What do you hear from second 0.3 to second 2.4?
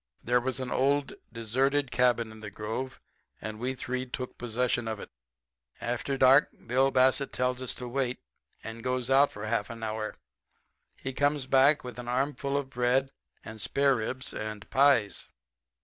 was an old, deserted cabin in